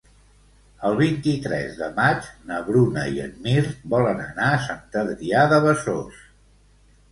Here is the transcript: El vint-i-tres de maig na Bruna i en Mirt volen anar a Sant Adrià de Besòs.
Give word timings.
El 0.87 0.95
vint-i-tres 1.01 1.75
de 1.81 1.89
maig 1.99 2.31
na 2.53 2.57
Bruna 2.71 3.05
i 3.19 3.23
en 3.27 3.37
Mirt 3.45 3.85
volen 3.97 4.25
anar 4.27 4.51
a 4.57 4.59
Sant 4.67 4.99
Adrià 5.05 5.47
de 5.55 5.63
Besòs. 5.69 6.27